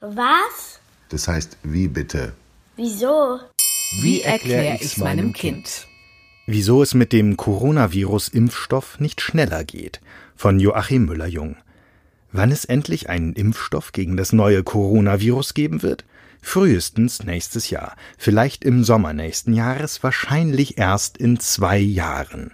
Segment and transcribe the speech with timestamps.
[0.00, 0.80] Was?
[1.10, 2.32] Das heißt, wie bitte?
[2.76, 3.38] Wieso?
[4.00, 5.86] Wie erkläre ich's meinem Kind?
[6.46, 10.00] Wieso es mit dem Coronavirus-Impfstoff nicht schneller geht.
[10.36, 11.56] Von Joachim Müller-Jung.
[12.32, 16.06] Wann es endlich einen Impfstoff gegen das neue Coronavirus geben wird?
[16.40, 22.52] Frühestens nächstes Jahr, vielleicht im Sommer nächsten Jahres, wahrscheinlich erst in zwei Jahren.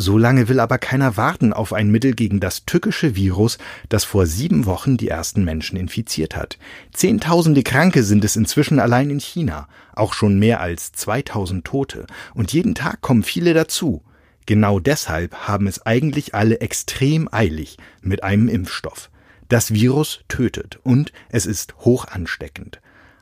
[0.00, 3.58] So lange will aber keiner warten auf ein Mittel gegen das tückische Virus,
[3.88, 6.56] das vor sieben Wochen die ersten Menschen infiziert hat.
[6.92, 12.52] Zehntausende Kranke sind es inzwischen allein in China, auch schon mehr als 2000 Tote, und
[12.52, 14.04] jeden Tag kommen viele dazu.
[14.46, 19.10] Genau deshalb haben es eigentlich alle extrem eilig mit einem Impfstoff.
[19.48, 22.80] Das Virus tötet und es ist hoch ansteckend.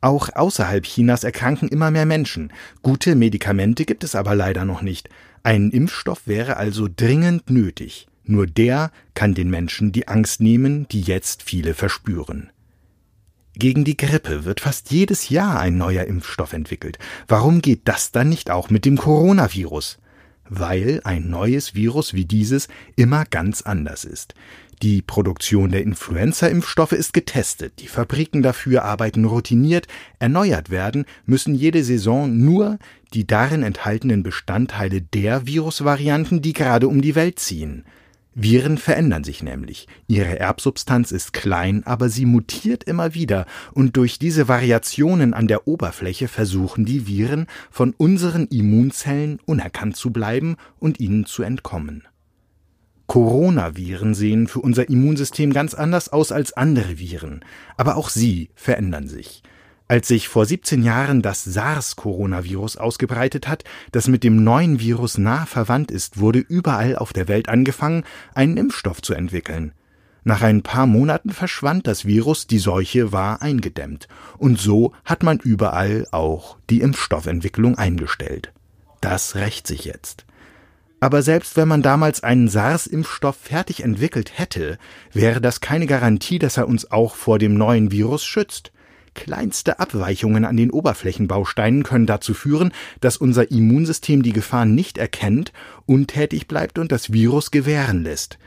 [0.00, 2.52] Auch außerhalb Chinas erkranken immer mehr Menschen.
[2.82, 5.08] Gute Medikamente gibt es aber leider noch nicht.
[5.42, 8.06] Ein Impfstoff wäre also dringend nötig.
[8.24, 12.50] Nur der kann den Menschen die Angst nehmen, die jetzt viele verspüren.
[13.54, 16.98] Gegen die Grippe wird fast jedes Jahr ein neuer Impfstoff entwickelt.
[17.26, 19.98] Warum geht das dann nicht auch mit dem Coronavirus?
[20.48, 24.34] Weil ein neues Virus wie dieses immer ganz anders ist.
[24.80, 29.88] Die Produktion der Influenza-Impfstoffe ist getestet, die Fabriken dafür arbeiten routiniert,
[30.20, 32.78] erneuert werden müssen jede Saison nur
[33.12, 37.86] die darin enthaltenen Bestandteile der Virusvarianten, die gerade um die Welt ziehen.
[38.34, 39.88] Viren verändern sich nämlich.
[40.06, 45.66] Ihre Erbsubstanz ist klein, aber sie mutiert immer wieder, und durch diese Variationen an der
[45.66, 52.06] Oberfläche versuchen die Viren, von unseren Immunzellen unerkannt zu bleiben und ihnen zu entkommen.
[53.18, 57.44] Coronaviren sehen für unser Immunsystem ganz anders aus als andere Viren,
[57.76, 59.42] aber auch sie verändern sich.
[59.88, 65.46] Als sich vor 17 Jahren das SARS-Coronavirus ausgebreitet hat, das mit dem neuen Virus nah
[65.46, 68.04] verwandt ist, wurde überall auf der Welt angefangen,
[68.36, 69.72] einen Impfstoff zu entwickeln.
[70.22, 75.40] Nach ein paar Monaten verschwand das Virus, die Seuche war eingedämmt, und so hat man
[75.40, 78.52] überall auch die Impfstoffentwicklung eingestellt.
[79.00, 80.24] Das rächt sich jetzt.
[81.00, 84.78] Aber selbst wenn man damals einen SARS-Impfstoff fertig entwickelt hätte,
[85.12, 88.72] wäre das keine Garantie, dass er uns auch vor dem neuen Virus schützt.
[89.14, 95.52] Kleinste Abweichungen an den Oberflächenbausteinen können dazu führen, dass unser Immunsystem die Gefahr nicht erkennt,
[95.86, 98.38] untätig bleibt und das Virus gewähren lässt.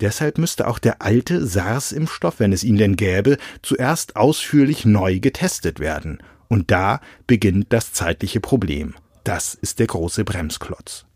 [0.00, 5.80] Deshalb müsste auch der alte SARS-Impfstoff, wenn es ihn denn gäbe, zuerst ausführlich neu getestet
[5.80, 6.18] werden.
[6.48, 8.94] Und da beginnt das zeitliche Problem.
[9.24, 11.06] Das ist der große Bremsklotz.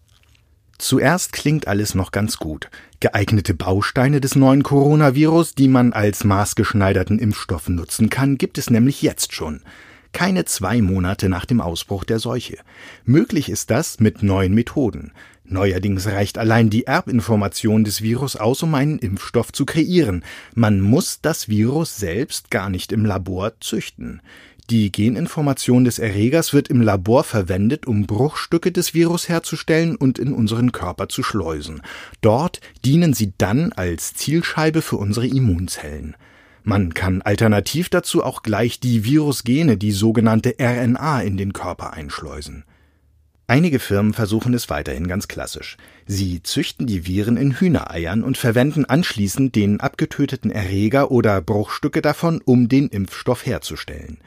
[0.80, 2.70] Zuerst klingt alles noch ganz gut.
[3.00, 9.02] Geeignete Bausteine des neuen Coronavirus, die man als maßgeschneiderten Impfstoff nutzen kann, gibt es nämlich
[9.02, 9.60] jetzt schon.
[10.12, 12.56] Keine zwei Monate nach dem Ausbruch der Seuche.
[13.04, 15.12] Möglich ist das mit neuen Methoden.
[15.50, 20.24] Neuerdings reicht allein die Erbinformation des Virus aus, um einen Impfstoff zu kreieren.
[20.54, 24.22] Man muss das Virus selbst gar nicht im Labor züchten.
[24.70, 30.32] Die Geninformation des Erregers wird im Labor verwendet, um Bruchstücke des Virus herzustellen und in
[30.32, 31.82] unseren Körper zu schleusen.
[32.20, 36.14] Dort dienen sie dann als Zielscheibe für unsere Immunzellen.
[36.62, 42.62] Man kann alternativ dazu auch gleich die Virusgene, die sogenannte RNA, in den Körper einschleusen.
[43.50, 45.76] Einige Firmen versuchen es weiterhin ganz klassisch.
[46.06, 52.40] Sie züchten die Viren in Hühnereiern und verwenden anschließend den abgetöteten Erreger oder Bruchstücke davon,
[52.44, 54.18] um den Impfstoff herzustellen.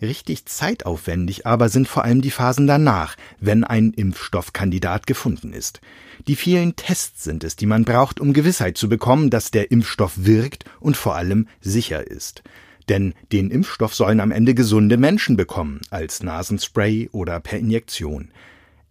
[0.00, 5.80] Richtig zeitaufwendig aber sind vor allem die Phasen danach, wenn ein Impfstoffkandidat gefunden ist.
[6.26, 10.14] Die vielen Tests sind es, die man braucht, um Gewissheit zu bekommen, dass der Impfstoff
[10.16, 12.42] wirkt und vor allem sicher ist.
[12.88, 18.32] Denn den Impfstoff sollen am Ende gesunde Menschen bekommen, als Nasenspray oder per Injektion.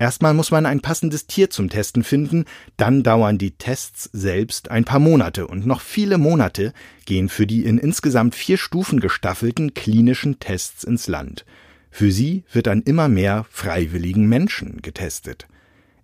[0.02, 2.46] Erstmal muss man ein passendes Tier zum Testen finden,
[2.76, 6.74] dann dauern die Tests selbst ein paar Monate und noch viele Monate
[7.06, 11.46] gehen für die in insgesamt vier Stufen gestaffelten klinischen Tests ins Land.
[11.92, 15.48] Für sie wird an immer mehr freiwilligen Menschen getestet.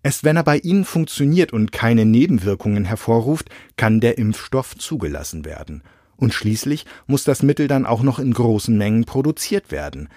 [0.03, 5.81] Erst wenn er bei ihnen funktioniert und keine Nebenwirkungen hervorruft, kann der Impfstoff zugelassen werden.
[6.17, 10.07] Und schließlich muss das Mittel dann auch noch in großen Mengen produziert werden.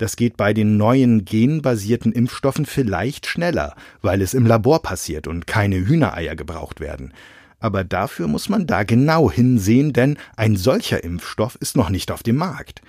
[0.00, 5.46] Das geht bei den neuen genbasierten Impfstoffen vielleicht schneller, weil es im Labor passiert und
[5.46, 7.12] keine Hühnereier gebraucht werden.
[7.58, 12.22] Aber dafür muss man da genau hinsehen, denn ein solcher Impfstoff ist noch nicht auf
[12.22, 12.80] dem Markt.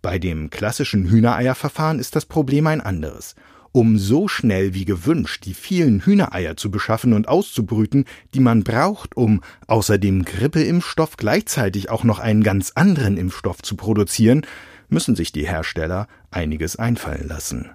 [0.00, 3.34] Bei dem klassischen Hühnereierverfahren ist das Problem ein anderes.
[3.72, 9.18] Um so schnell wie gewünscht die vielen Hühnereier zu beschaffen und auszubrüten, die man braucht,
[9.18, 14.46] um außer dem Grippeimpfstoff gleichzeitig auch noch einen ganz anderen Impfstoff zu produzieren,
[14.94, 17.70] müssen sich die Hersteller einiges einfallen lassen.